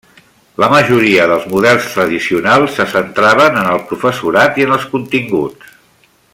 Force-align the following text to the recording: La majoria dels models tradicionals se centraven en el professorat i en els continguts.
La 0.61 0.69
majoria 0.73 1.27
dels 1.31 1.45
models 1.51 1.85
tradicionals 1.97 2.73
se 2.79 2.87
centraven 2.95 3.61
en 3.65 3.71
el 3.75 3.85
professorat 3.93 4.61
i 4.63 4.69
en 4.69 4.77
els 4.79 4.91
continguts. 4.97 5.73